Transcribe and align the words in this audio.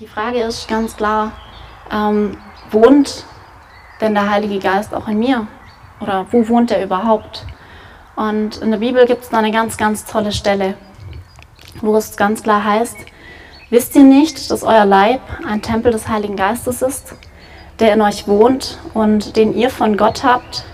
Die 0.00 0.08
Frage 0.08 0.40
ist 0.40 0.66
ganz 0.66 0.96
klar, 0.96 1.30
ähm, 1.88 2.36
wohnt 2.72 3.24
denn 4.00 4.14
der 4.14 4.28
Heilige 4.28 4.58
Geist 4.58 4.92
auch 4.92 5.06
in 5.06 5.20
mir? 5.20 5.46
Oder 6.00 6.26
wo 6.32 6.48
wohnt 6.48 6.72
er 6.72 6.82
überhaupt? 6.82 7.46
Und 8.16 8.56
in 8.56 8.72
der 8.72 8.78
Bibel 8.78 9.06
gibt 9.06 9.22
es 9.22 9.28
da 9.28 9.38
eine 9.38 9.52
ganz, 9.52 9.76
ganz 9.76 10.04
tolle 10.04 10.32
Stelle, 10.32 10.74
wo 11.80 11.94
es 11.94 12.16
ganz 12.16 12.42
klar 12.42 12.64
heißt, 12.64 12.96
wisst 13.70 13.94
ihr 13.94 14.02
nicht, 14.02 14.50
dass 14.50 14.64
euer 14.64 14.84
Leib 14.84 15.20
ein 15.46 15.62
Tempel 15.62 15.92
des 15.92 16.08
Heiligen 16.08 16.34
Geistes 16.34 16.82
ist, 16.82 17.14
der 17.78 17.94
in 17.94 18.00
euch 18.00 18.26
wohnt 18.26 18.80
und 18.94 19.36
den 19.36 19.54
ihr 19.54 19.70
von 19.70 19.96
Gott 19.96 20.24
habt? 20.24 20.64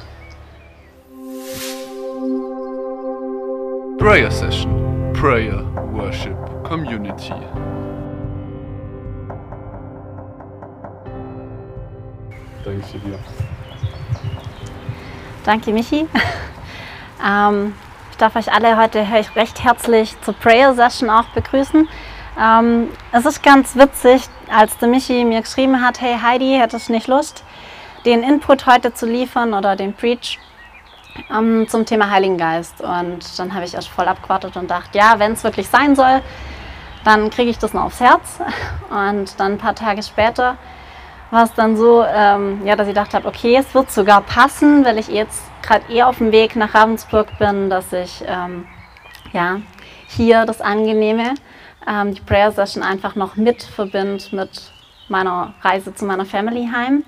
Prayer 3.98 4.30
Session, 4.30 5.12
Prayer, 5.12 5.62
Worship, 5.92 6.38
Community. 6.64 7.34
Danke 12.64 12.98
dir. 12.98 13.18
Danke, 15.44 15.72
Michi. 15.72 16.06
Ähm, 17.22 17.74
ich 18.10 18.16
darf 18.16 18.34
euch 18.34 18.50
alle 18.50 18.78
heute 18.78 19.06
recht 19.36 19.62
herzlich 19.62 20.18
zur 20.22 20.32
Prayer 20.32 20.72
Session 20.72 21.10
auch 21.10 21.26
begrüßen. 21.34 21.86
Ähm, 22.40 22.88
es 23.12 23.26
ist 23.26 23.42
ganz 23.42 23.76
witzig, 23.76 24.22
als 24.50 24.78
der 24.78 24.88
Michi 24.88 25.26
mir 25.26 25.42
geschrieben 25.42 25.82
hat, 25.82 26.00
hey 26.00 26.16
Heidi, 26.18 26.56
hättest 26.58 26.88
du 26.88 26.92
nicht 26.92 27.08
Lust, 27.08 27.44
den 28.06 28.22
Input 28.22 28.64
heute 28.64 28.94
zu 28.94 29.04
liefern 29.04 29.52
oder 29.52 29.76
den 29.76 29.92
Preach 29.92 30.38
ähm, 31.30 31.68
zum 31.68 31.84
Thema 31.84 32.08
Heiligen 32.08 32.38
Geist? 32.38 32.80
Und 32.80 33.38
dann 33.38 33.52
habe 33.52 33.66
ich 33.66 33.74
erst 33.74 33.90
voll 33.90 34.08
abgewartet 34.08 34.56
und 34.56 34.70
dachte, 34.70 34.96
ja, 34.96 35.18
wenn 35.18 35.32
es 35.32 35.44
wirklich 35.44 35.68
sein 35.68 35.94
soll, 35.94 36.22
dann 37.04 37.28
kriege 37.28 37.50
ich 37.50 37.58
das 37.58 37.74
noch 37.74 37.84
aufs 37.84 38.00
Herz. 38.00 38.40
Und 38.90 39.38
dann 39.38 39.52
ein 39.52 39.58
paar 39.58 39.74
Tage 39.74 40.02
später 40.02 40.56
war 41.30 41.44
es 41.44 41.54
dann 41.54 41.76
so, 41.76 42.04
ähm, 42.04 42.62
ja, 42.64 42.76
dass 42.76 42.88
ich 42.88 42.94
gedacht 42.94 43.14
habe, 43.14 43.28
okay, 43.28 43.56
es 43.56 43.74
wird 43.74 43.90
sogar 43.90 44.20
passen, 44.22 44.84
weil 44.84 44.98
ich 44.98 45.08
jetzt 45.08 45.42
gerade 45.62 45.92
eher 45.92 46.08
auf 46.08 46.18
dem 46.18 46.32
Weg 46.32 46.56
nach 46.56 46.74
Ravensburg 46.74 47.38
bin, 47.38 47.70
dass 47.70 47.92
ich 47.92 48.24
ähm, 48.26 48.66
ja, 49.32 49.60
hier 50.08 50.44
das 50.44 50.60
Angenehme, 50.60 51.34
ähm, 51.88 52.14
die 52.14 52.20
Prayer 52.20 52.52
Session 52.52 52.82
einfach 52.82 53.14
noch 53.14 53.36
mit 53.36 53.62
verbinde 53.62 54.24
mit 54.32 54.72
meiner 55.08 55.54
Reise 55.62 55.94
zu 55.94 56.04
meiner 56.04 56.24
Family 56.24 56.68
heim. 56.72 57.04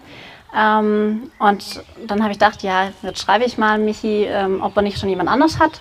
Ähm, 0.56 1.30
und 1.38 1.82
dann 2.06 2.22
habe 2.22 2.32
ich 2.32 2.38
gedacht, 2.38 2.62
ja, 2.62 2.88
jetzt 3.02 3.22
schreibe 3.22 3.44
ich 3.44 3.58
mal 3.58 3.78
Michi, 3.78 4.24
ähm, 4.24 4.62
ob 4.62 4.76
er 4.76 4.82
nicht 4.82 4.98
schon 4.98 5.08
jemand 5.08 5.30
anders 5.30 5.58
hat. 5.58 5.80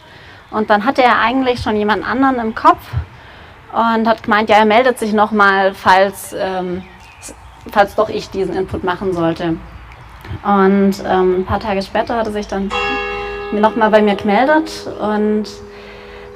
Und 0.49 0.69
dann 0.69 0.85
hatte 0.85 1.03
er 1.03 1.19
eigentlich 1.19 1.61
schon 1.61 1.75
jemand 1.75 2.07
anderen 2.07 2.39
im 2.39 2.55
Kopf 2.55 2.81
und 3.73 4.07
hat 4.07 4.23
gemeint, 4.23 4.49
ja, 4.49 4.57
er 4.57 4.65
meldet 4.65 4.99
sich 4.99 5.13
nochmal, 5.13 5.73
falls 5.73 6.35
ähm, 6.37 6.83
falls 7.71 7.95
doch 7.95 8.09
ich 8.09 8.29
diesen 8.29 8.55
Input 8.55 8.83
machen 8.83 9.13
sollte. 9.13 9.57
Und 10.43 10.93
ähm, 11.05 11.41
ein 11.41 11.45
paar 11.45 11.59
Tage 11.59 11.81
später 11.81 12.15
hat 12.15 12.25
er 12.27 12.31
sich 12.31 12.47
dann 12.47 12.69
nochmal 13.51 13.91
bei 13.91 14.01
mir 14.01 14.15
gemeldet 14.15 14.87
und 14.99 15.45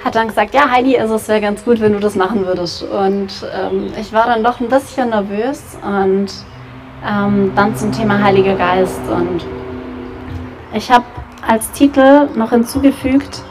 hat 0.03 0.15
dann 0.15 0.27
gesagt, 0.27 0.53
ja 0.53 0.69
Heidi, 0.69 0.99
also 0.99 1.15
es 1.15 1.27
wäre 1.27 1.41
ganz 1.41 1.65
gut, 1.65 1.79
wenn 1.79 1.93
du 1.93 1.99
das 1.99 2.15
machen 2.15 2.45
würdest. 2.45 2.83
Und 2.83 3.29
ähm, 3.53 3.91
ich 3.99 4.13
war 4.13 4.27
dann 4.27 4.43
doch 4.43 4.59
ein 4.59 4.69
bisschen 4.69 5.09
nervös 5.09 5.77
und 5.83 6.27
ähm, 7.07 7.51
dann 7.55 7.75
zum 7.75 7.91
Thema 7.91 8.21
Heiliger 8.21 8.55
Geist. 8.55 9.01
Und 9.09 9.45
ich 10.73 10.91
habe 10.91 11.05
als 11.47 11.71
Titel 11.71 12.27
noch 12.35 12.51
hinzugefügt, 12.51 13.41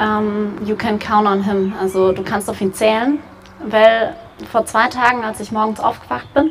ähm, 0.00 0.54
You 0.64 0.76
can 0.76 0.98
count 0.98 1.26
on 1.26 1.42
him, 1.42 1.74
also 1.80 2.12
du 2.12 2.22
kannst 2.22 2.48
auf 2.48 2.60
ihn 2.60 2.72
zählen, 2.72 3.18
weil 3.66 4.14
vor 4.50 4.64
zwei 4.66 4.88
Tagen, 4.88 5.24
als 5.24 5.40
ich 5.40 5.52
morgens 5.52 5.80
aufgewacht 5.80 6.32
bin, 6.34 6.50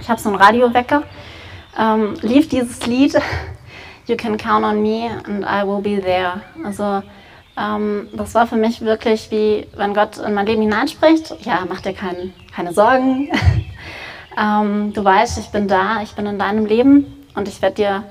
ich 0.00 0.08
habe 0.08 0.20
so 0.20 0.28
einen 0.28 0.38
Radiowecker, 0.38 1.02
ähm, 1.78 2.14
lief 2.22 2.48
dieses 2.48 2.86
Lied 2.86 3.20
You 4.06 4.16
can 4.16 4.36
count 4.36 4.64
on 4.64 4.82
me 4.82 5.08
and 5.08 5.44
I 5.44 5.62
will 5.64 5.80
be 5.80 6.00
there. 6.00 6.40
Also 6.64 7.02
ähm, 7.56 8.08
das 8.12 8.34
war 8.34 8.46
für 8.46 8.56
mich 8.56 8.80
wirklich 8.80 9.30
wie, 9.30 9.68
wenn 9.76 9.94
Gott 9.94 10.18
in 10.18 10.34
mein 10.34 10.46
Leben 10.46 10.62
hineinspricht, 10.62 11.36
ja, 11.44 11.64
mach 11.68 11.80
dir 11.80 11.92
kein, 11.92 12.32
keine 12.54 12.72
Sorgen. 12.72 13.30
ähm, 14.40 14.92
du 14.92 15.04
weißt, 15.04 15.38
ich 15.38 15.50
bin 15.50 15.68
da, 15.68 16.02
ich 16.02 16.12
bin 16.14 16.26
in 16.26 16.40
deinem 16.40 16.66
Leben 16.66 17.24
und 17.36 17.46
ich 17.46 17.62
werde 17.62 17.76
dir 17.76 18.04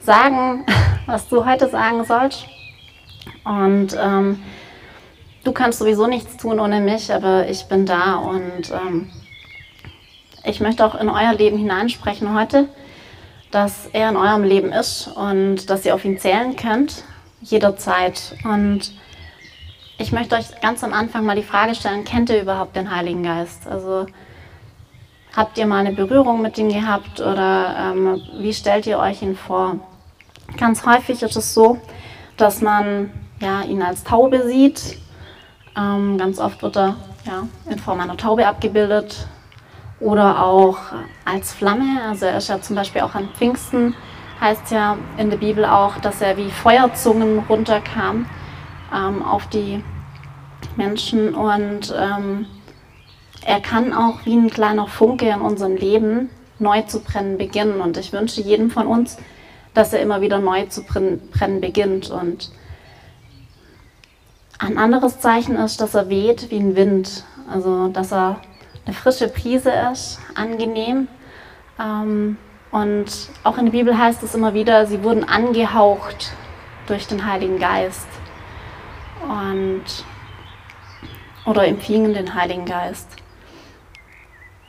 sagen, 0.00 0.66
was 1.06 1.28
du 1.28 1.46
heute 1.46 1.68
sagen 1.68 2.04
sollst. 2.04 2.46
Und 3.44 3.96
ähm, 4.00 4.42
du 5.44 5.52
kannst 5.52 5.78
sowieso 5.78 6.08
nichts 6.08 6.36
tun 6.36 6.58
ohne 6.58 6.80
mich, 6.80 7.12
aber 7.12 7.48
ich 7.48 7.66
bin 7.66 7.86
da 7.86 8.16
und 8.16 8.72
ähm, 8.72 9.10
ich 10.44 10.60
möchte 10.60 10.84
auch 10.84 10.94
in 10.94 11.08
euer 11.08 11.32
Leben 11.32 11.56
hineinsprechen 11.56 12.34
heute, 12.34 12.68
dass 13.50 13.86
er 13.92 14.10
in 14.10 14.16
eurem 14.16 14.44
Leben 14.44 14.72
ist 14.72 15.08
und 15.08 15.70
dass 15.70 15.84
ihr 15.84 15.94
auf 15.94 16.04
ihn 16.04 16.18
zählen 16.18 16.54
könnt, 16.56 17.04
jederzeit. 17.40 18.36
Und 18.44 18.92
ich 19.98 20.12
möchte 20.12 20.36
euch 20.36 20.60
ganz 20.60 20.84
am 20.84 20.92
Anfang 20.92 21.24
mal 21.24 21.36
die 21.36 21.42
Frage 21.42 21.74
stellen, 21.74 22.04
kennt 22.04 22.30
ihr 22.30 22.42
überhaupt 22.42 22.76
den 22.76 22.94
Heiligen 22.94 23.22
Geist? 23.22 23.66
Also 23.66 24.06
habt 25.34 25.56
ihr 25.56 25.66
mal 25.66 25.78
eine 25.78 25.92
Berührung 25.92 26.42
mit 26.42 26.58
ihm 26.58 26.68
gehabt 26.68 27.20
oder 27.20 27.92
ähm, 27.92 28.20
wie 28.38 28.52
stellt 28.52 28.86
ihr 28.86 28.98
euch 28.98 29.22
ihn 29.22 29.36
vor? 29.36 29.78
Ganz 30.58 30.84
häufig 30.84 31.22
ist 31.22 31.36
es 31.36 31.54
so, 31.54 31.78
dass 32.36 32.60
man 32.60 33.10
ja, 33.40 33.62
ihn 33.62 33.82
als 33.82 34.04
Taube 34.04 34.46
sieht. 34.46 34.98
Ähm, 35.76 36.18
ganz 36.18 36.38
oft 36.38 36.62
wird 36.62 36.76
er 36.76 36.96
ja, 37.24 37.48
in 37.70 37.78
Form 37.78 38.00
einer 38.00 38.16
Taube 38.16 38.46
abgebildet 38.46 39.26
oder 40.04 40.44
auch 40.44 40.78
als 41.24 41.54
Flamme. 41.54 42.02
Also 42.06 42.26
er 42.26 42.36
ist 42.36 42.48
ja 42.48 42.60
zum 42.60 42.76
Beispiel 42.76 43.00
auch 43.00 43.14
an 43.14 43.30
Pfingsten, 43.34 43.94
heißt 44.40 44.70
ja 44.70 44.98
in 45.16 45.30
der 45.30 45.38
Bibel 45.38 45.64
auch, 45.64 45.96
dass 45.98 46.20
er 46.20 46.36
wie 46.36 46.50
Feuerzungen 46.50 47.38
runterkam 47.48 48.26
ähm, 48.94 49.22
auf 49.22 49.46
die 49.48 49.82
Menschen 50.76 51.34
und 51.34 51.94
ähm, 51.96 52.46
er 53.46 53.60
kann 53.60 53.92
auch 53.92 54.24
wie 54.24 54.34
ein 54.34 54.50
kleiner 54.50 54.86
Funke 54.86 55.28
in 55.28 55.40
unserem 55.40 55.76
Leben 55.76 56.30
neu 56.58 56.82
zu 56.82 57.00
brennen 57.00 57.36
beginnen. 57.36 57.80
Und 57.80 57.98
ich 57.98 58.12
wünsche 58.12 58.40
jedem 58.40 58.70
von 58.70 58.86
uns, 58.86 59.18
dass 59.74 59.92
er 59.92 60.00
immer 60.00 60.22
wieder 60.22 60.38
neu 60.38 60.64
zu 60.66 60.82
brennen 60.82 61.60
beginnt. 61.60 62.10
Und 62.10 62.50
ein 64.58 64.78
anderes 64.78 65.20
Zeichen 65.20 65.56
ist, 65.56 65.82
dass 65.82 65.94
er 65.94 66.08
weht 66.08 66.50
wie 66.50 66.58
ein 66.58 66.74
Wind. 66.74 67.24
Also, 67.50 67.88
dass 67.88 68.12
er 68.12 68.40
eine 68.84 68.94
frische 68.94 69.28
Prise 69.28 69.72
ist, 69.92 70.18
angenehm. 70.34 71.08
Ähm, 71.80 72.36
und 72.70 73.06
auch 73.44 73.56
in 73.58 73.66
der 73.66 73.72
Bibel 73.72 73.96
heißt 73.96 74.22
es 74.22 74.34
immer 74.34 74.54
wieder, 74.54 74.86
sie 74.86 75.02
wurden 75.02 75.24
angehaucht 75.24 76.32
durch 76.86 77.06
den 77.06 77.26
Heiligen 77.26 77.58
Geist. 77.58 78.08
Und, 79.22 79.84
oder 81.46 81.66
empfingen 81.66 82.14
den 82.14 82.34
Heiligen 82.34 82.64
Geist. 82.64 83.08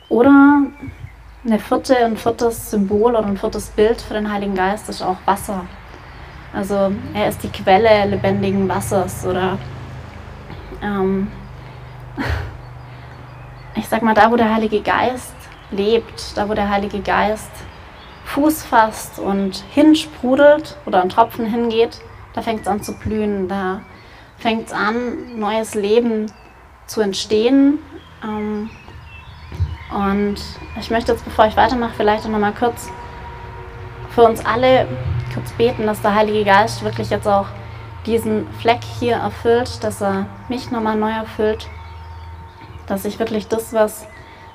Oder 0.08 0.62
eine 1.44 1.58
vierte, 1.58 1.96
ein 1.96 2.16
viertes 2.16 2.70
Symbol 2.70 3.16
oder 3.16 3.26
ein 3.26 3.36
viertes 3.36 3.68
Bild 3.68 4.00
für 4.00 4.14
den 4.14 4.32
Heiligen 4.32 4.54
Geist 4.54 4.88
ist 4.88 5.02
auch 5.02 5.18
Wasser. 5.26 5.66
Also 6.52 6.92
er 7.12 7.28
ist 7.28 7.42
die 7.42 7.50
Quelle 7.50 8.06
lebendigen 8.06 8.68
Wassers 8.68 9.26
oder 9.26 9.58
ähm, 10.82 11.28
ich 13.76 13.88
sag 13.88 14.02
mal, 14.02 14.14
da 14.14 14.30
wo 14.30 14.36
der 14.36 14.52
Heilige 14.52 14.80
Geist 14.80 15.34
lebt, 15.70 16.36
da 16.36 16.48
wo 16.48 16.54
der 16.54 16.70
Heilige 16.70 17.00
Geist 17.00 17.50
Fuß 18.24 18.64
fasst 18.64 19.18
und 19.18 19.62
hinsprudelt 19.70 20.76
oder 20.86 21.02
ein 21.02 21.08
Tropfen 21.08 21.46
hingeht, 21.46 22.00
da 22.34 22.42
fängt 22.42 22.62
es 22.62 22.66
an 22.66 22.82
zu 22.82 22.94
blühen, 22.94 23.48
da 23.48 23.82
fängt 24.38 24.66
es 24.66 24.72
an, 24.72 25.38
neues 25.38 25.74
Leben 25.74 26.30
zu 26.86 27.00
entstehen. 27.00 27.78
Ähm, 28.24 28.70
und 29.94 30.36
ich 30.80 30.90
möchte 30.90 31.12
jetzt, 31.12 31.24
bevor 31.24 31.46
ich 31.46 31.56
weitermache, 31.56 31.94
vielleicht 31.96 32.28
noch 32.28 32.38
mal 32.38 32.52
kurz 32.52 32.90
für 34.10 34.22
uns 34.22 34.44
alle 34.44 34.88
kurz 35.32 35.52
beten, 35.52 35.86
dass 35.86 36.02
der 36.02 36.14
Heilige 36.14 36.44
Geist 36.44 36.82
wirklich 36.82 37.10
jetzt 37.10 37.28
auch 37.28 37.46
diesen 38.06 38.46
Fleck 38.60 38.82
hier 38.98 39.16
erfüllt, 39.16 39.84
dass 39.84 40.02
er 40.02 40.26
mich 40.48 40.70
nochmal 40.70 40.96
neu 40.96 41.10
erfüllt 41.10 41.68
dass 42.86 43.04
ich 43.04 43.18
wirklich 43.18 43.48
das, 43.48 43.72
was 43.72 44.06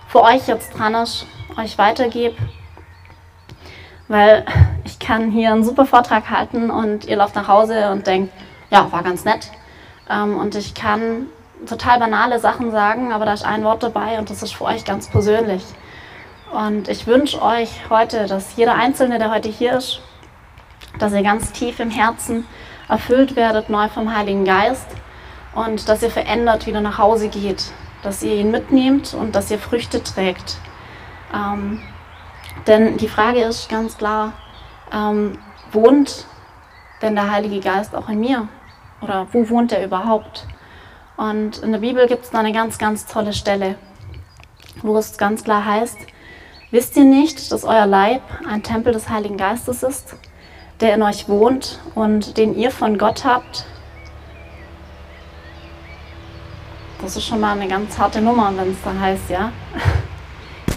für 0.08 0.22
euch 0.24 0.48
jetzt 0.48 0.78
dran 0.78 0.94
ist, 0.96 1.26
euch 1.58 1.78
weitergebe. 1.78 2.36
Weil 4.08 4.46
ich 4.84 5.00
kann 5.00 5.32
hier 5.32 5.54
einen 5.54 5.64
super 5.64 5.86
Vortrag 5.86 6.30
halten 6.30 6.70
und 6.70 7.06
ihr 7.06 7.16
lauft 7.16 7.36
nach 7.36 7.48
Hause 7.48 7.92
und 7.92 8.08
denkt, 8.08 8.34
ja, 8.70 8.92
war 8.92 9.04
ganz 9.04 9.24
nett. 9.24 9.52
Ähm, 10.10 10.38
und 10.38 10.56
ich 10.56 10.74
kann 10.74 11.28
total 11.66 12.00
banale 12.00 12.40
Sachen 12.40 12.72
sagen, 12.72 13.14
aber 13.14 13.26
da 13.26 13.34
ist 13.34 13.46
ein 13.46 13.64
Wort 13.64 13.84
dabei 13.84 14.20
und 14.20 14.30
das 14.30 14.44
ist 14.44 14.54
für 14.54 14.66
euch 14.66 14.84
ganz 14.84 15.10
persönlich. 15.10 15.64
Und 16.52 16.90
ich 16.90 17.08
wünsche 17.08 17.42
euch 17.42 17.70
heute, 17.90 18.26
dass 18.26 18.58
jeder 18.58 18.74
Einzelne, 18.74 19.20
der 19.20 19.32
heute 19.32 19.48
hier 19.48 19.78
ist, 19.78 20.02
dass 21.00 21.14
ihr 21.14 21.24
ganz 21.24 21.54
tief 21.54 21.80
im 21.80 21.90
Herzen 21.90 22.46
erfüllt 22.90 23.38
werdet, 23.38 23.70
neu 23.70 23.88
vom 23.88 24.14
Heiligen 24.14 24.44
Geist 24.44 24.88
und 25.56 25.88
dass 25.88 26.04
ihr 26.04 26.12
verändert 26.12 26.66
wieder 26.66 26.82
nach 26.82 26.98
Hause 26.98 27.30
geht 27.30 27.72
dass 28.04 28.24
ihr 28.24 28.36
ihn 28.36 28.52
mitnehmt 28.52 29.14
und 29.14 29.36
dass 29.36 29.52
ihr 29.52 29.60
Früchte 29.60 30.04
trägt. 30.04 30.58
Ähm, 31.34 31.82
denn 32.68 32.98
die 32.98 33.08
Frage 33.08 33.42
ist 33.42 33.70
ganz 33.70 33.98
klar, 33.98 34.34
ähm, 34.92 35.38
wohnt 35.72 36.26
denn 37.02 37.16
der 37.16 37.32
Heilige 37.32 37.60
Geist 37.60 37.96
auch 37.96 38.10
in 38.10 38.20
mir? 38.20 38.48
Oder 39.02 39.28
wo 39.32 39.50
wohnt 39.50 39.72
er 39.72 39.84
überhaupt? 39.84 40.46
Und 41.18 41.60
in 41.60 41.72
der 41.72 41.80
Bibel 41.80 42.08
gibt 42.08 42.26
es 42.26 42.32
da 42.32 42.40
eine 42.40 42.52
ganz, 42.52 42.78
ganz 42.78 43.06
tolle 43.06 43.34
Stelle, 43.34 43.76
wo 44.82 44.98
es 44.98 45.18
ganz 45.18 45.44
klar 45.44 45.66
heißt, 45.66 45.98
wisst 46.72 46.96
ihr 46.98 47.04
nicht, 47.04 47.52
dass 47.52 47.64
euer 47.64 47.86
Leib 47.86 48.22
ein 48.48 48.64
Tempel 48.64 48.94
des 48.94 49.10
Heiligen 49.10 49.38
Geistes 49.38 49.84
ist, 49.84 50.16
der 50.80 50.96
in 50.96 51.04
euch 51.04 51.30
wohnt 51.30 51.80
und 51.96 52.38
den 52.38 52.56
ihr 52.56 52.72
von 52.72 52.98
Gott 52.98 53.26
habt? 53.26 53.66
Das 57.02 57.18
ist 57.18 57.26
schon 57.26 57.40
mal 57.40 57.54
eine 57.54 57.68
ganz 57.68 57.98
harte 57.98 58.22
Nummer, 58.22 58.54
wenn 58.56 58.74
es 58.74 58.78
da 58.84 58.94
heißt, 58.94 59.30
ja. 59.32 59.52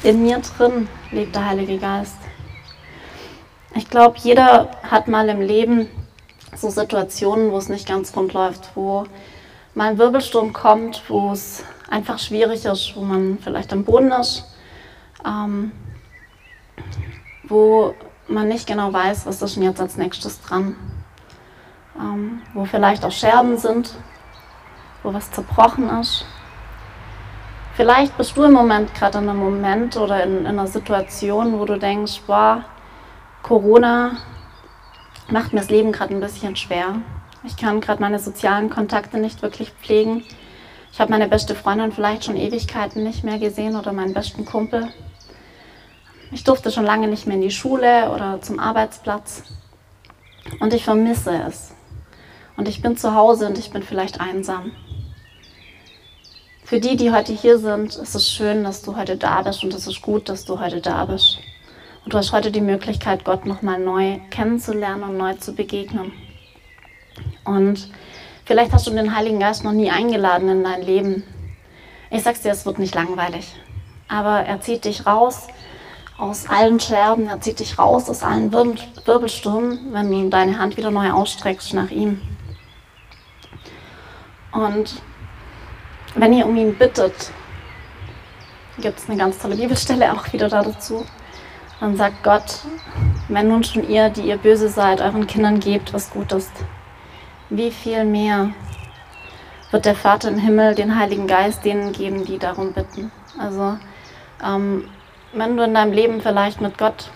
In 0.02 0.22
mir 0.22 0.38
drin 0.38 0.88
lebt 1.10 1.34
der 1.34 1.44
Heilige 1.44 1.76
Geist. 1.76 2.16
Ich 3.74 3.90
glaube, 3.90 4.16
jeder 4.18 4.70
hat 4.82 5.06
mal 5.06 5.28
im 5.28 5.42
Leben 5.42 5.86
so 6.56 6.70
Situationen, 6.70 7.52
wo 7.52 7.58
es 7.58 7.68
nicht 7.68 7.86
ganz 7.86 8.16
rund 8.16 8.32
läuft, 8.32 8.70
wo 8.74 9.04
mal 9.74 9.90
ein 9.90 9.98
Wirbelsturm 9.98 10.54
kommt, 10.54 11.02
wo 11.08 11.30
es 11.32 11.62
einfach 11.90 12.18
schwierig 12.18 12.64
ist, 12.64 12.96
wo 12.96 13.02
man 13.02 13.38
vielleicht 13.42 13.70
am 13.74 13.84
Boden 13.84 14.10
ist, 14.12 14.44
ähm, 15.26 15.72
wo 17.42 17.94
man 18.28 18.48
nicht 18.48 18.66
genau 18.66 18.94
weiß, 18.94 19.26
was 19.26 19.42
ist 19.42 19.56
denn 19.56 19.64
jetzt 19.64 19.80
als 19.80 19.98
nächstes 19.98 20.40
dran, 20.40 20.74
ähm, 21.98 22.40
wo 22.54 22.64
vielleicht 22.64 23.04
auch 23.04 23.12
Scherben 23.12 23.58
sind, 23.58 23.94
wo 25.04 25.14
was 25.14 25.30
zerbrochen 25.30 25.88
ist. 26.00 26.26
Vielleicht 27.76 28.16
bist 28.16 28.36
du 28.36 28.42
im 28.44 28.52
Moment 28.52 28.94
gerade 28.94 29.18
in 29.18 29.28
einem 29.28 29.38
Moment 29.38 29.96
oder 29.96 30.22
in, 30.24 30.38
in 30.38 30.46
einer 30.46 30.66
Situation, 30.66 31.58
wo 31.58 31.64
du 31.64 31.78
denkst, 31.78 32.22
boah, 32.26 32.64
Corona 33.42 34.16
macht 35.28 35.52
mir 35.52 35.60
das 35.60 35.70
Leben 35.70 35.92
gerade 35.92 36.14
ein 36.14 36.20
bisschen 36.20 36.56
schwer. 36.56 36.96
Ich 37.44 37.56
kann 37.56 37.80
gerade 37.80 38.00
meine 38.00 38.18
sozialen 38.18 38.70
Kontakte 38.70 39.18
nicht 39.18 39.42
wirklich 39.42 39.70
pflegen. 39.70 40.24
Ich 40.92 41.00
habe 41.00 41.10
meine 41.10 41.28
beste 41.28 41.54
Freundin 41.54 41.92
vielleicht 41.92 42.24
schon 42.24 42.36
Ewigkeiten 42.36 43.02
nicht 43.02 43.24
mehr 43.24 43.38
gesehen 43.38 43.76
oder 43.76 43.92
meinen 43.92 44.14
besten 44.14 44.44
Kumpel. 44.44 44.88
Ich 46.30 46.44
durfte 46.44 46.70
schon 46.70 46.84
lange 46.84 47.08
nicht 47.08 47.26
mehr 47.26 47.36
in 47.36 47.42
die 47.42 47.50
Schule 47.50 48.10
oder 48.10 48.40
zum 48.40 48.58
Arbeitsplatz. 48.58 49.42
Und 50.60 50.72
ich 50.72 50.84
vermisse 50.84 51.42
es. 51.48 51.74
Und 52.56 52.68
ich 52.68 52.80
bin 52.80 52.96
zu 52.96 53.14
Hause 53.14 53.46
und 53.46 53.58
ich 53.58 53.70
bin 53.72 53.82
vielleicht 53.82 54.20
einsam. 54.20 54.72
Für 56.74 56.80
die, 56.80 56.96
die 56.96 57.12
heute 57.12 57.32
hier 57.32 57.60
sind, 57.60 57.94
ist 57.94 58.16
es 58.16 58.28
schön, 58.28 58.64
dass 58.64 58.82
du 58.82 58.96
heute 58.96 59.16
da 59.16 59.42
bist 59.42 59.62
und 59.62 59.72
es 59.74 59.86
ist 59.86 60.02
gut, 60.02 60.28
dass 60.28 60.44
du 60.44 60.58
heute 60.58 60.80
da 60.80 61.04
bist. 61.04 61.38
Und 62.04 62.12
du 62.12 62.18
hast 62.18 62.32
heute 62.32 62.50
die 62.50 62.60
Möglichkeit, 62.60 63.24
Gott 63.24 63.46
nochmal 63.46 63.78
neu 63.78 64.18
kennenzulernen 64.30 65.04
und 65.04 65.16
neu 65.16 65.34
zu 65.34 65.54
begegnen. 65.54 66.10
Und 67.44 67.88
vielleicht 68.44 68.72
hast 68.72 68.88
du 68.88 68.90
den 68.90 69.14
Heiligen 69.14 69.38
Geist 69.38 69.62
noch 69.62 69.70
nie 69.70 69.88
eingeladen 69.88 70.48
in 70.48 70.64
dein 70.64 70.82
Leben. 70.82 71.22
Ich 72.10 72.24
sag's 72.24 72.42
dir, 72.42 72.50
es 72.50 72.66
wird 72.66 72.80
nicht 72.80 72.96
langweilig. 72.96 73.54
Aber 74.08 74.40
er 74.40 74.60
zieht 74.60 74.84
dich 74.84 75.06
raus 75.06 75.46
aus 76.18 76.48
allen 76.50 76.80
Scherben, 76.80 77.28
er 77.28 77.40
zieht 77.40 77.60
dich 77.60 77.78
raus 77.78 78.10
aus 78.10 78.24
allen 78.24 78.52
Wirbel 78.52 78.74
Wirbelstürmen, 79.04 79.92
wenn 79.92 80.10
du 80.10 80.28
deine 80.28 80.58
Hand 80.58 80.76
wieder 80.76 80.90
neu 80.90 81.12
ausstreckst 81.12 81.72
nach 81.72 81.92
ihm. 81.92 82.20
Und 84.50 85.00
wenn 86.14 86.32
ihr 86.32 86.46
um 86.46 86.56
ihn 86.56 86.74
bittet, 86.74 87.32
gibt 88.78 88.98
es 88.98 89.08
eine 89.08 89.18
ganz 89.18 89.38
tolle 89.38 89.56
Bibelstelle 89.56 90.12
auch 90.12 90.32
wieder 90.32 90.48
dazu. 90.48 91.04
Dann 91.80 91.96
sagt 91.96 92.22
Gott, 92.22 92.60
wenn 93.28 93.48
nun 93.48 93.64
schon 93.64 93.88
ihr, 93.88 94.10
die 94.10 94.22
ihr 94.22 94.36
böse 94.36 94.68
seid, 94.68 95.00
euren 95.00 95.26
Kindern 95.26 95.60
gebt, 95.60 95.92
was 95.92 96.10
gut 96.10 96.32
ist, 96.32 96.52
wie 97.50 97.70
viel 97.70 98.04
mehr 98.04 98.50
wird 99.70 99.86
der 99.86 99.94
Vater 99.94 100.28
im 100.28 100.38
Himmel 100.38 100.74
den 100.74 100.96
Heiligen 100.98 101.26
Geist 101.26 101.64
denen 101.64 101.92
geben, 101.92 102.24
die 102.24 102.38
darum 102.38 102.72
bitten. 102.72 103.10
Also 103.38 103.76
ähm, 104.44 104.88
wenn 105.32 105.56
du 105.56 105.64
in 105.64 105.74
deinem 105.74 105.92
Leben 105.92 106.20
vielleicht 106.20 106.60
mit 106.60 106.78
Gott 106.78 107.10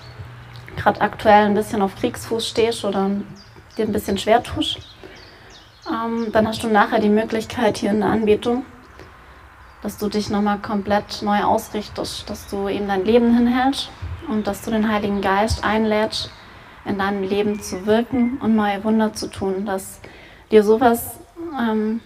gerade 0.77 1.01
aktuell 1.01 1.47
ein 1.47 1.55
bisschen 1.55 1.83
auf 1.83 1.97
Kriegsfuß 1.97 2.47
stehst 2.47 2.85
oder 2.85 3.11
dir 3.77 3.85
ein 3.85 3.93
bisschen 3.93 4.19
schwer 4.19 4.43
tust, 4.43 4.79
ähm, 5.89 6.33
dann 6.33 6.49
hast 6.49 6.63
du 6.63 6.69
nachher 6.69 7.01
die 7.01 7.09
Möglichkeit 7.09 7.79
hier 7.79 7.91
in 7.91 8.01
der 8.01 8.11
Anbetung, 8.11 8.65
dass 9.83 9.99
du 9.99 10.09
dich 10.09 10.31
nochmal 10.31 10.59
komplett 10.59 11.23
neu 11.23 11.43
ausrichtest, 11.43 12.29
dass 12.29 12.49
du 12.49 12.69
ihm 12.69 12.89
dein 12.89 13.05
Leben 13.05 13.35
hinhältst 13.37 13.91
und 14.29 14.47
dass 14.47 14.63
du 14.63 14.71
den 14.71 14.91
Heiligen 14.91 15.21
Geist 15.21 15.65
einlädst, 15.65 16.31
in 16.85 16.99
deinem 16.99 17.23
Leben 17.23 17.61
zu 17.61 17.87
wirken 17.87 18.39
und 18.39 18.57
neue 18.57 18.83
Wunder 18.85 19.13
zu 19.13 19.29
tun, 19.29 19.67
dass 19.67 20.01
dir 20.51 20.63
sowas, 20.63 21.19
ähm, 21.59 22.01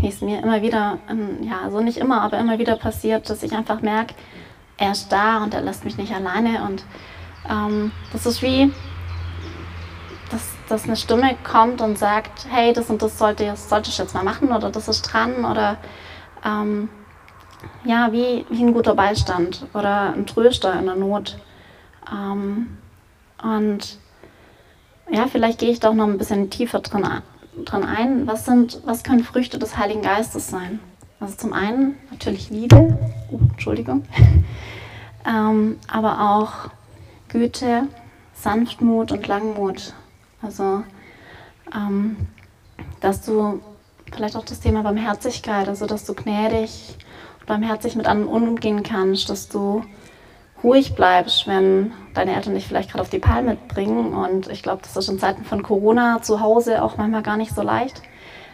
wie 0.00 0.08
es 0.08 0.20
mir 0.20 0.42
immer 0.42 0.62
wieder, 0.62 0.98
ähm, 1.08 1.42
ja, 1.42 1.60
also 1.64 1.80
nicht 1.80 1.98
immer, 1.98 2.22
aber 2.22 2.38
immer 2.38 2.58
wieder 2.58 2.76
passiert, 2.76 3.28
dass 3.30 3.42
ich 3.42 3.52
einfach 3.52 3.80
merke, 3.80 4.14
er 4.78 4.92
ist 4.92 5.12
da 5.12 5.42
und 5.42 5.54
er 5.54 5.60
lässt 5.60 5.84
mich 5.84 5.98
nicht 5.98 6.14
alleine 6.14 6.62
und 6.64 6.84
ähm, 7.48 7.92
das 8.12 8.26
ist 8.26 8.42
wie, 8.42 8.72
dass, 10.30 10.42
dass 10.68 10.84
eine 10.84 10.96
Stimme 10.96 11.36
kommt 11.42 11.80
und 11.80 11.98
sagt, 11.98 12.46
hey, 12.50 12.72
das 12.72 12.90
und 12.90 13.02
das 13.02 13.18
sollte, 13.18 13.46
das 13.46 13.68
sollte 13.68 13.90
ich 13.90 13.98
jetzt 13.98 14.14
mal 14.14 14.24
machen 14.24 14.52
oder 14.52 14.70
das 14.70 14.88
ist 14.88 15.02
dran 15.02 15.44
oder 15.44 15.78
ähm, 16.44 16.88
ja, 17.84 18.12
wie, 18.12 18.44
wie 18.50 18.64
ein 18.64 18.72
guter 18.72 18.94
Beistand 18.94 19.66
oder 19.74 20.12
ein 20.12 20.26
Tröster 20.26 20.78
in 20.78 20.86
der 20.86 20.96
Not. 20.96 21.38
Ähm, 22.10 22.78
und 23.42 23.98
ja, 25.10 25.26
vielleicht 25.26 25.58
gehe 25.58 25.70
ich 25.70 25.80
doch 25.80 25.94
noch 25.94 26.06
ein 26.06 26.18
bisschen 26.18 26.50
tiefer 26.50 26.80
drin, 26.80 27.06
drin 27.64 27.84
ein. 27.84 28.26
Was, 28.26 28.44
sind, 28.44 28.80
was 28.84 29.04
können 29.04 29.24
Früchte 29.24 29.58
des 29.58 29.76
Heiligen 29.76 30.02
Geistes 30.02 30.48
sein? 30.48 30.80
Also 31.20 31.36
zum 31.36 31.52
einen 31.52 31.96
natürlich 32.10 32.50
Liebe, 32.50 32.96
oh, 33.30 33.40
Entschuldigung, 33.50 34.04
ähm, 35.26 35.78
aber 35.88 36.20
auch 36.20 36.70
Güte, 37.28 37.88
Sanftmut 38.34 39.10
und 39.10 39.26
Langmut. 39.26 39.94
Also, 40.40 40.84
ähm, 41.74 42.16
dass 43.00 43.22
du 43.22 43.60
vielleicht 44.12 44.36
auch 44.36 44.44
das 44.44 44.60
Thema 44.60 44.82
Barmherzigkeit, 44.82 45.68
also 45.68 45.86
dass 45.86 46.04
du 46.04 46.14
gnädig 46.14 46.96
barmherzig 47.46 47.96
mit 47.96 48.06
anderen 48.06 48.28
umgehen 48.28 48.82
kannst, 48.82 49.30
dass 49.30 49.48
du 49.48 49.82
ruhig 50.62 50.94
bleibst, 50.94 51.46
wenn 51.46 51.92
deine 52.14 52.34
Eltern 52.34 52.54
dich 52.54 52.66
vielleicht 52.66 52.90
gerade 52.90 53.02
auf 53.02 53.10
die 53.10 53.18
Palme 53.18 53.56
bringen. 53.68 54.12
Und 54.12 54.48
ich 54.48 54.62
glaube, 54.62 54.82
das 54.82 54.96
ist 54.96 55.08
in 55.08 55.18
Zeiten 55.18 55.44
von 55.44 55.62
Corona 55.62 56.20
zu 56.22 56.40
Hause 56.40 56.82
auch 56.82 56.96
manchmal 56.96 57.22
gar 57.22 57.36
nicht 57.36 57.54
so 57.54 57.62
leicht, 57.62 58.02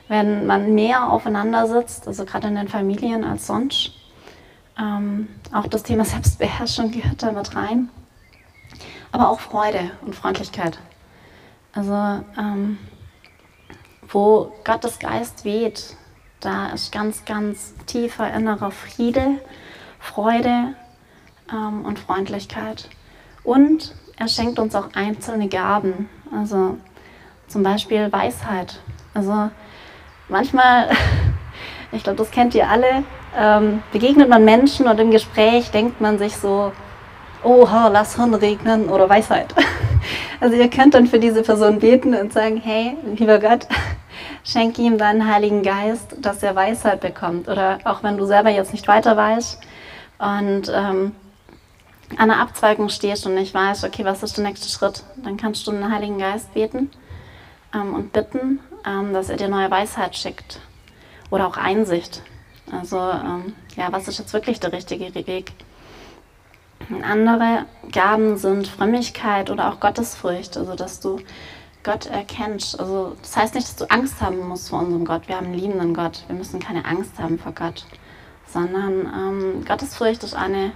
wenn 0.08 0.46
man 0.46 0.74
mehr 0.74 1.10
aufeinander 1.10 1.66
sitzt, 1.66 2.06
also 2.06 2.24
gerade 2.24 2.48
in 2.48 2.56
den 2.56 2.68
Familien 2.68 3.24
als 3.24 3.46
sonst. 3.46 3.92
Ähm, 4.78 5.28
auch 5.52 5.66
das 5.66 5.82
Thema 5.82 6.04
Selbstbeherrschung 6.04 6.90
gehört 6.90 7.22
da 7.22 7.32
mit 7.32 7.54
rein. 7.54 7.88
Aber 9.12 9.28
auch 9.28 9.40
Freude 9.40 9.92
und 10.04 10.14
Freundlichkeit. 10.14 10.78
Also, 11.72 11.92
ähm, 11.92 12.78
wo 14.10 14.52
Gottes 14.64 14.98
Geist 14.98 15.44
weht, 15.44 15.96
da 16.40 16.68
ist 16.68 16.92
ganz, 16.92 17.24
ganz 17.24 17.74
tiefer 17.86 18.32
innerer 18.32 18.70
Friede, 18.70 19.38
Freude 19.98 20.74
ähm, 21.50 21.84
und 21.84 21.98
Freundlichkeit. 21.98 22.88
Und 23.42 23.94
er 24.18 24.28
schenkt 24.28 24.58
uns 24.58 24.74
auch 24.74 24.88
einzelne 24.94 25.48
Gaben, 25.48 26.08
also 26.36 26.76
zum 27.48 27.62
Beispiel 27.62 28.12
Weisheit. 28.12 28.80
Also 29.14 29.50
manchmal, 30.28 30.90
ich 31.92 32.02
glaube, 32.02 32.18
das 32.18 32.30
kennt 32.30 32.54
ihr 32.54 32.68
alle, 32.68 33.04
ähm, 33.36 33.82
begegnet 33.92 34.28
man 34.28 34.44
Menschen 34.44 34.86
und 34.86 35.00
im 35.00 35.10
Gespräch 35.10 35.70
denkt 35.70 36.00
man 36.00 36.18
sich 36.18 36.36
so, 36.36 36.72
oha, 37.42 37.88
lass 37.88 38.16
Hirn 38.16 38.34
regnen 38.34 38.88
oder 38.88 39.08
Weisheit. 39.08 39.54
Also 40.40 40.56
ihr 40.56 40.68
könnt 40.68 40.92
dann 40.92 41.06
für 41.06 41.18
diese 41.18 41.42
Person 41.42 41.78
beten 41.78 42.14
und 42.14 42.30
sagen, 42.30 42.60
hey, 42.62 42.98
lieber 43.16 43.38
Gott, 43.38 43.66
schenke 44.44 44.82
ihm 44.82 44.98
deinen 44.98 45.26
Heiligen 45.26 45.62
Geist, 45.62 46.16
dass 46.20 46.42
er 46.42 46.54
Weisheit 46.54 47.00
bekommt. 47.00 47.48
Oder 47.48 47.78
auch 47.84 48.02
wenn 48.02 48.16
du 48.16 48.26
selber 48.26 48.50
jetzt 48.50 48.72
nicht 48.72 48.86
weiter 48.86 49.16
weißt 49.16 49.60
und 50.18 50.70
ähm, 50.72 51.12
an 52.16 52.30
einer 52.30 52.40
Abzweigung 52.40 52.90
stehst 52.90 53.26
und 53.26 53.34
nicht 53.34 53.54
weißt, 53.54 53.84
okay, 53.84 54.04
was 54.04 54.22
ist 54.22 54.36
der 54.36 54.44
nächste 54.44 54.68
Schritt, 54.68 55.02
dann 55.16 55.36
kannst 55.36 55.66
du 55.66 55.72
den 55.72 55.90
Heiligen 55.90 56.18
Geist 56.18 56.52
beten 56.54 56.90
ähm, 57.74 57.94
und 57.94 58.12
bitten, 58.12 58.60
ähm, 58.86 59.12
dass 59.12 59.30
er 59.30 59.36
dir 59.36 59.48
neue 59.48 59.70
Weisheit 59.70 60.16
schickt. 60.16 60.60
Oder 61.30 61.48
auch 61.48 61.56
Einsicht. 61.56 62.22
Also, 62.70 62.98
ähm, 62.98 63.54
ja, 63.76 63.90
was 63.90 64.08
ist 64.08 64.18
jetzt 64.18 64.32
wirklich 64.32 64.60
der 64.60 64.72
richtige 64.72 65.14
Weg? 65.14 65.52
Andere 67.02 67.64
Gaben 67.92 68.36
sind 68.36 68.68
Frömmigkeit 68.68 69.50
oder 69.50 69.72
auch 69.72 69.80
Gottesfurcht, 69.80 70.56
also 70.58 70.74
dass 70.74 71.00
du 71.00 71.18
Gott 71.84 72.06
erkennst. 72.06 72.78
Also 72.80 73.16
das 73.22 73.36
heißt 73.36 73.54
nicht, 73.54 73.68
dass 73.68 73.76
du 73.76 73.90
Angst 73.90 74.20
haben 74.20 74.48
musst 74.48 74.70
vor 74.70 74.80
unserem 74.80 75.04
Gott. 75.04 75.28
Wir 75.28 75.36
haben 75.36 75.46
einen 75.46 75.54
liebenden 75.54 75.94
Gott. 75.94 76.24
Wir 76.26 76.34
müssen 76.34 76.58
keine 76.58 76.84
Angst 76.84 77.18
haben 77.18 77.38
vor 77.38 77.52
Gott. 77.52 77.84
sondern 78.46 79.06
ähm, 79.06 79.64
Gottesfurcht 79.64 80.22
ist 80.22 80.34
eine, 80.34 80.72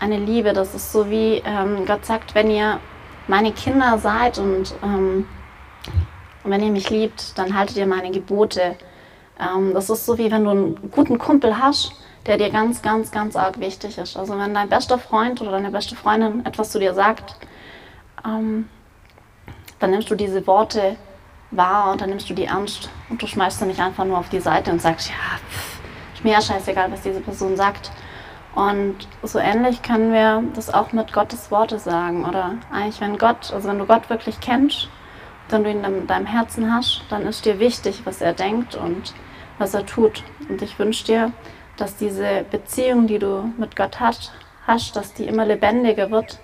eine 0.00 0.18
Liebe. 0.18 0.52
Das 0.52 0.74
ist 0.74 0.92
so 0.92 1.10
wie 1.10 1.42
ähm, 1.44 1.84
Gott 1.86 2.04
sagt, 2.06 2.34
wenn 2.34 2.50
ihr 2.50 2.80
meine 3.26 3.52
Kinder 3.52 3.98
seid 3.98 4.38
und, 4.38 4.74
ähm, 4.82 5.26
wenn 6.44 6.62
ihr 6.62 6.70
mich 6.70 6.90
liebt, 6.90 7.38
dann 7.38 7.56
haltet 7.56 7.76
ihr 7.76 7.86
meine 7.86 8.10
Gebote. 8.10 8.76
Ähm, 9.40 9.72
das 9.72 9.90
ist 9.90 10.06
so 10.06 10.18
wie 10.18 10.30
wenn 10.30 10.44
du 10.44 10.50
einen 10.50 10.90
guten 10.90 11.18
Kumpel 11.18 11.58
hast, 11.58 11.92
der 12.26 12.36
dir 12.36 12.50
ganz, 12.50 12.82
ganz, 12.82 13.10
ganz 13.10 13.34
arg 13.34 13.58
wichtig 13.60 13.98
ist. 13.98 14.16
Also 14.16 14.38
wenn 14.38 14.54
dein 14.54 14.68
bester 14.68 14.98
Freund 14.98 15.40
oder 15.40 15.52
deine 15.52 15.70
beste 15.70 15.96
Freundin 15.96 16.44
etwas 16.44 16.70
zu 16.70 16.78
dir 16.78 16.94
sagt, 16.94 17.36
ähm, 18.24 18.68
dann 19.84 19.90
nimmst 19.90 20.10
du 20.10 20.14
diese 20.14 20.46
Worte 20.46 20.96
wahr 21.50 21.92
und 21.92 22.00
dann 22.00 22.08
nimmst 22.08 22.30
du 22.30 22.32
die 22.32 22.46
ernst 22.46 22.88
und 23.10 23.20
du 23.20 23.26
schmeißt 23.26 23.58
sie 23.58 23.66
nicht 23.66 23.80
einfach 23.80 24.06
nur 24.06 24.16
auf 24.16 24.30
die 24.30 24.40
Seite 24.40 24.70
und 24.70 24.80
sagst, 24.80 25.10
ja, 25.10 25.14
pff, 25.50 25.78
ist 26.14 26.24
mir 26.24 26.32
ja 26.32 26.40
scheißegal, 26.40 26.90
was 26.90 27.02
diese 27.02 27.20
Person 27.20 27.54
sagt. 27.54 27.92
Und 28.54 28.96
so 29.22 29.38
ähnlich 29.38 29.82
können 29.82 30.10
wir 30.10 30.42
das 30.54 30.72
auch 30.72 30.92
mit 30.92 31.12
Gottes 31.12 31.50
Worte 31.50 31.78
sagen. 31.78 32.24
Oder 32.24 32.54
eigentlich, 32.72 33.02
wenn 33.02 33.18
Gott, 33.18 33.52
also 33.52 33.68
wenn 33.68 33.78
du 33.78 33.84
Gott 33.84 34.08
wirklich 34.08 34.40
kennst, 34.40 34.88
wenn 35.50 35.64
du 35.64 35.70
ihn 35.70 35.84
in 35.84 36.06
deinem 36.06 36.24
Herzen 36.24 36.72
hast, 36.72 37.02
dann 37.10 37.26
ist 37.26 37.44
dir 37.44 37.58
wichtig, 37.58 38.06
was 38.06 38.22
er 38.22 38.32
denkt 38.32 38.76
und 38.76 39.12
was 39.58 39.74
er 39.74 39.84
tut. 39.84 40.22
Und 40.48 40.62
ich 40.62 40.78
wünsche 40.78 41.04
dir, 41.04 41.32
dass 41.76 41.96
diese 41.96 42.46
Beziehung, 42.50 43.06
die 43.06 43.18
du 43.18 43.52
mit 43.58 43.76
Gott 43.76 44.00
hast, 44.00 44.32
hast, 44.66 44.96
dass 44.96 45.12
die 45.12 45.24
immer 45.24 45.44
lebendiger 45.44 46.10
wird 46.10 46.38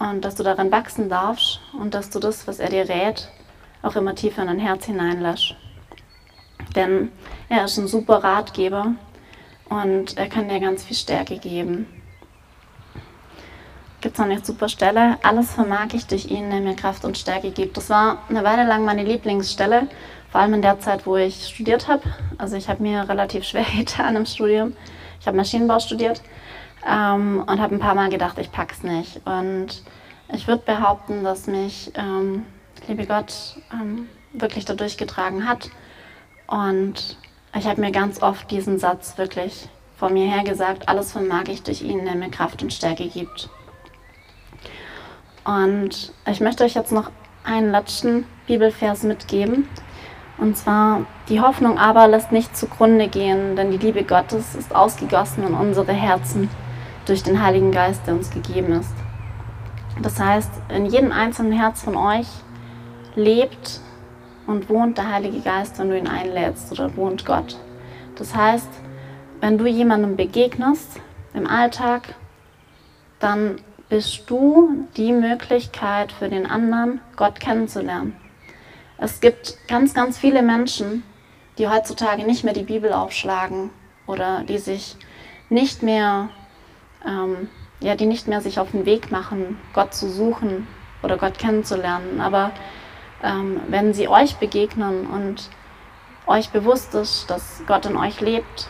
und 0.00 0.24
dass 0.24 0.34
du 0.34 0.42
darin 0.42 0.72
wachsen 0.72 1.08
darfst 1.08 1.60
und 1.78 1.94
dass 1.94 2.10
du 2.10 2.18
das, 2.18 2.48
was 2.48 2.58
er 2.58 2.70
dir 2.70 2.88
rät, 2.88 3.28
auch 3.82 3.94
immer 3.94 4.14
tiefer 4.14 4.42
in 4.42 4.48
dein 4.48 4.58
Herz 4.58 4.86
hineinlässt. 4.86 5.54
Denn 6.74 7.12
er 7.48 7.64
ist 7.66 7.76
ein 7.76 7.86
super 7.86 8.24
Ratgeber 8.24 8.94
und 9.68 10.16
er 10.16 10.28
kann 10.28 10.48
dir 10.48 10.58
ganz 10.58 10.84
viel 10.84 10.96
Stärke 10.96 11.38
geben. 11.38 11.86
Gibt 14.00 14.14
es 14.14 14.18
noch 14.18 14.26
eine 14.26 14.42
super 14.42 14.70
Stelle? 14.70 15.18
Alles 15.22 15.52
vermag 15.52 15.88
ich 15.92 16.06
durch 16.06 16.26
ihn, 16.26 16.48
der 16.50 16.60
mir 16.60 16.74
Kraft 16.74 17.04
und 17.04 17.18
Stärke 17.18 17.50
gibt. 17.50 17.76
Das 17.76 17.90
war 17.90 18.22
eine 18.30 18.42
Weile 18.42 18.64
lang 18.64 18.86
meine 18.86 19.04
Lieblingsstelle, 19.04 19.86
vor 20.32 20.40
allem 20.40 20.54
in 20.54 20.62
der 20.62 20.80
Zeit, 20.80 21.04
wo 21.06 21.16
ich 21.16 21.46
studiert 21.46 21.88
habe. 21.88 22.02
Also 22.38 22.56
ich 22.56 22.70
habe 22.70 22.82
mir 22.82 23.06
relativ 23.06 23.44
schwer 23.44 23.66
getan 23.76 24.16
im 24.16 24.24
Studium. 24.24 24.74
Ich 25.20 25.26
habe 25.26 25.36
Maschinenbau 25.36 25.78
studiert 25.78 26.22
ähm, 26.86 27.44
und 27.46 27.60
habe 27.60 27.74
ein 27.74 27.80
paar 27.80 27.94
Mal 27.94 28.10
gedacht, 28.10 28.38
ich 28.38 28.52
pack's 28.52 28.82
nicht. 28.82 29.20
Und 29.26 29.82
ich 30.32 30.46
würde 30.46 30.62
behaupten, 30.64 31.24
dass 31.24 31.46
mich 31.46 31.92
ähm, 31.94 32.46
liebe 32.88 33.06
Gott 33.06 33.56
ähm, 33.72 34.08
wirklich 34.32 34.64
dadurch 34.64 34.96
getragen 34.96 35.48
hat. 35.48 35.70
Und 36.46 37.16
ich 37.56 37.66
habe 37.66 37.80
mir 37.80 37.92
ganz 37.92 38.22
oft 38.22 38.50
diesen 38.50 38.78
Satz 38.78 39.18
wirklich 39.18 39.68
vor 39.96 40.10
mir 40.10 40.30
her 40.30 40.44
gesagt, 40.44 40.88
alles 40.88 41.12
vermag 41.12 41.44
ich 41.48 41.62
durch 41.62 41.82
ihn, 41.82 42.04
der 42.04 42.14
mir 42.14 42.30
Kraft 42.30 42.62
und 42.62 42.72
Stärke 42.72 43.06
gibt. 43.08 43.50
Und 45.44 46.12
ich 46.26 46.40
möchte 46.40 46.64
euch 46.64 46.74
jetzt 46.74 46.92
noch 46.92 47.10
einen 47.44 47.70
letzten 47.70 48.26
Bibelvers 48.46 49.02
mitgeben. 49.02 49.68
Und 50.38 50.56
zwar, 50.56 51.04
die 51.28 51.40
Hoffnung 51.40 51.78
aber 51.78 52.08
lässt 52.08 52.32
nicht 52.32 52.56
zugrunde 52.56 53.08
gehen, 53.08 53.56
denn 53.56 53.70
die 53.70 53.78
Liebe 53.78 54.04
Gottes 54.04 54.54
ist 54.54 54.74
ausgegossen 54.74 55.46
in 55.46 55.54
unsere 55.54 55.92
Herzen 55.92 56.48
durch 57.10 57.24
den 57.24 57.42
Heiligen 57.42 57.72
Geist, 57.72 58.06
der 58.06 58.14
uns 58.14 58.30
gegeben 58.30 58.72
ist. 58.72 58.94
Das 60.00 60.20
heißt, 60.20 60.50
in 60.68 60.86
jedem 60.86 61.10
einzelnen 61.10 61.52
Herz 61.52 61.82
von 61.82 61.96
euch 61.96 62.28
lebt 63.16 63.80
und 64.46 64.68
wohnt 64.68 64.96
der 64.96 65.10
Heilige 65.10 65.40
Geist, 65.40 65.78
wenn 65.78 65.90
du 65.90 65.98
ihn 65.98 66.06
einlädst 66.06 66.70
oder 66.70 66.96
wohnt 66.96 67.26
Gott. 67.26 67.58
Das 68.14 68.34
heißt, 68.34 68.68
wenn 69.40 69.58
du 69.58 69.66
jemandem 69.66 70.14
begegnest 70.14 71.00
im 71.34 71.48
Alltag, 71.48 72.14
dann 73.18 73.56
bist 73.88 74.30
du 74.30 74.86
die 74.96 75.12
Möglichkeit 75.12 76.12
für 76.12 76.28
den 76.28 76.46
anderen, 76.46 77.00
Gott 77.16 77.40
kennenzulernen. 77.40 78.14
Es 78.98 79.20
gibt 79.20 79.56
ganz, 79.66 79.94
ganz 79.94 80.16
viele 80.16 80.42
Menschen, 80.42 81.02
die 81.58 81.66
heutzutage 81.66 82.24
nicht 82.24 82.44
mehr 82.44 82.54
die 82.54 82.62
Bibel 82.62 82.92
aufschlagen 82.92 83.70
oder 84.06 84.44
die 84.44 84.58
sich 84.58 84.96
nicht 85.48 85.82
mehr, 85.82 86.28
ähm, 87.06 87.48
ja, 87.80 87.94
die 87.94 88.06
nicht 88.06 88.28
mehr 88.28 88.40
sich 88.40 88.58
auf 88.58 88.70
den 88.72 88.86
Weg 88.86 89.10
machen, 89.10 89.58
Gott 89.72 89.94
zu 89.94 90.08
suchen 90.08 90.66
oder 91.02 91.16
Gott 91.16 91.38
kennenzulernen. 91.38 92.20
Aber 92.20 92.52
ähm, 93.22 93.60
wenn 93.68 93.94
sie 93.94 94.08
euch 94.08 94.36
begegnen 94.36 95.06
und 95.06 95.48
euch 96.26 96.50
bewusst 96.50 96.94
ist, 96.94 97.30
dass 97.30 97.62
Gott 97.66 97.86
in 97.86 97.96
euch 97.96 98.20
lebt 98.20 98.68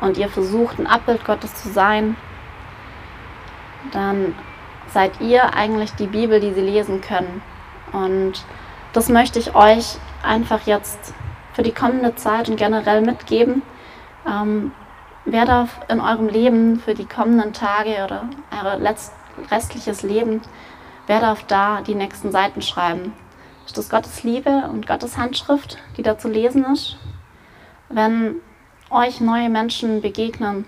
und 0.00 0.18
ihr 0.18 0.28
versucht, 0.28 0.78
ein 0.78 0.86
Abbild 0.86 1.24
Gottes 1.24 1.54
zu 1.54 1.70
sein, 1.70 2.16
dann 3.92 4.34
seid 4.88 5.20
ihr 5.20 5.54
eigentlich 5.54 5.92
die 5.92 6.06
Bibel, 6.06 6.40
die 6.40 6.52
sie 6.52 6.60
lesen 6.60 7.00
können. 7.00 7.42
Und 7.92 8.44
das 8.92 9.08
möchte 9.08 9.38
ich 9.38 9.54
euch 9.54 9.96
einfach 10.22 10.66
jetzt 10.66 11.14
für 11.52 11.62
die 11.62 11.72
kommende 11.72 12.14
Zeit 12.16 12.48
und 12.48 12.56
generell 12.56 13.00
mitgeben. 13.00 13.62
Ähm, 14.26 14.72
wer 15.24 15.44
darf 15.44 15.80
in 15.88 16.00
eurem 16.00 16.28
Leben 16.28 16.78
für 16.78 16.94
die 16.94 17.06
kommenden 17.06 17.52
Tage 17.52 18.04
oder 18.04 18.28
euer 18.50 18.78
restliches 19.50 20.02
Leben, 20.02 20.42
wer 21.06 21.20
darf 21.20 21.44
da 21.44 21.80
die 21.80 21.94
nächsten 21.94 22.30
Seiten 22.30 22.62
schreiben? 22.62 23.12
Ist 23.66 23.78
das 23.78 23.88
Gottes 23.88 24.22
Liebe 24.22 24.68
und 24.70 24.86
Gottes 24.86 25.16
Handschrift, 25.16 25.78
die 25.96 26.02
da 26.02 26.18
zu 26.18 26.28
lesen 26.28 26.64
ist? 26.66 26.96
Wenn 27.88 28.36
euch 28.90 29.20
neue 29.20 29.48
Menschen 29.48 30.02
begegnen, 30.02 30.66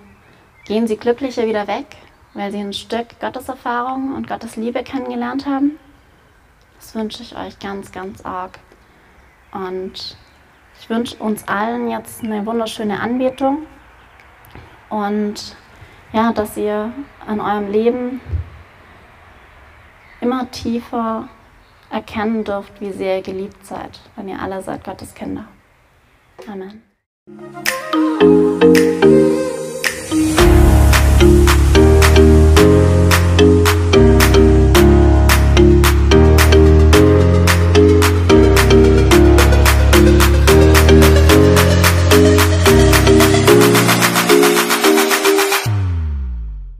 gehen 0.65 0.87
sie 0.87 0.97
glücklicher 0.97 1.47
wieder 1.47 1.67
weg, 1.67 1.97
weil 2.35 2.51
sie 2.51 2.59
ein 2.59 2.73
Stück 2.73 3.21
Gottes 3.21 3.49
Erfahrung 3.49 4.15
und 4.15 4.27
Gottes 4.27 4.57
Liebe 4.57 4.83
kennengelernt 4.83 5.47
haben? 5.47 5.79
Das 6.79 6.95
wünsche 6.95 7.23
ich 7.23 7.37
euch 7.37 7.59
ganz, 7.59 7.93
ganz 7.93 8.25
arg. 8.25 8.59
Und 9.53 10.17
ich 10.81 10.91
wünsche 10.91 11.17
uns 11.17 11.47
allen 11.49 11.91
jetzt 11.91 12.23
eine 12.23 12.45
wunderschöne 12.45 13.01
Anbetung 13.01 13.67
und 14.91 15.57
ja, 16.13 16.33
dass 16.33 16.57
ihr 16.57 16.93
an 17.27 17.41
eurem 17.41 17.71
Leben 17.71 18.21
immer 20.21 20.51
tiefer 20.51 21.29
erkennen 21.91 22.45
dürft, 22.45 22.81
wie 22.81 22.93
sehr 22.93 23.17
ihr 23.19 23.23
geliebt 23.23 23.65
seid, 23.65 24.01
wenn 24.17 24.29
ihr 24.29 24.41
alle 24.41 24.63
seid 24.63 24.85
Gottes 24.85 25.15
Kinder. 25.15 25.47
Amen. 26.49 26.83